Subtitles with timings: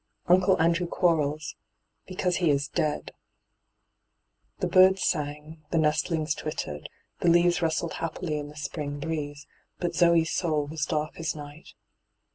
[0.27, 1.55] Unole Andrew Quarles—
[2.07, 3.13] because he is dead I'
[4.61, 6.89] The birds sang, the nestlings twittered,
[7.19, 9.45] the teaves rustled happily in the spring breeze,
[9.77, 11.75] but Zoe's soul was dark as night.